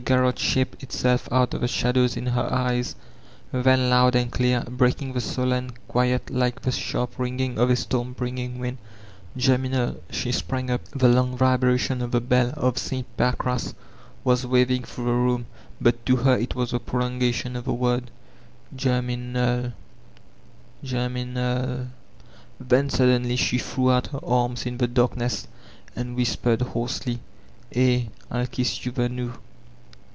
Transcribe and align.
garrotte 0.03 0.39
shaped 0.39 0.81
itself 0.81 1.31
out 1.31 1.53
of 1.53 1.61
the 1.61 1.67
shadows 1.67 2.17
in 2.17 2.25
her 2.25 2.51
eyes, 2.51 2.95
then 3.51 3.87
loud 3.87 4.15
and 4.15 4.31
clear, 4.31 4.61
breaking 4.61 5.13
the 5.13 5.21
sullen 5.21 5.71
quiet 5.87 6.29
like 6.31 6.59
the 6.59 6.71
sharp 6.71 7.15
ringbg 7.17 7.55
of 7.57 7.69
a 7.69 7.75
storm 7.75 8.11
bringing 8.11 8.57
wbd, 8.57 8.77
^'GerminaL'* 9.37 9.99
She 10.09 10.31
sprang 10.31 10.71
up: 10.71 10.83
the 10.87 11.07
long 11.07 11.37
vibration 11.37 12.01
of 12.01 12.09
the 12.11 12.19
beD 12.19 12.51
of 12.55 12.79
St 12.79 13.05
Pancras 13.15 13.75
was 14.23 14.43
waving 14.45 14.83
through 14.85 15.05
the 15.05 15.11
room; 15.13 15.45
but 15.79 16.03
to 16.07 16.15
her 16.17 16.35
it 16.35 16.55
was 16.55 16.71
the 16.71 16.79
prolongation 16.79 17.55
of 17.55 17.65
the 17.65 17.73
word, 17.73 18.09
"Gcrm 18.75 19.05
inaH 19.09 19.67
I— 19.67 19.73
gcrm 20.83 21.25
inal 21.35 21.69
M 21.79 21.93
—"Then 22.59 22.89
suddenly 22.89 23.35
she 23.35 23.59
threw 23.59 23.91
out 23.91 24.07
her 24.07 24.25
arms 24.25 24.65
in 24.65 24.79
the 24.79 24.87
darkness, 24.87 25.47
and 25.95 26.15
whispered 26.15 26.63
hoarsely, 26.63 27.19
''Ay, 27.71 28.09
TU 28.31 28.47
kiss 28.47 28.83
ye 28.87 28.91
Ae 28.97 29.07
noo. 29.07 29.33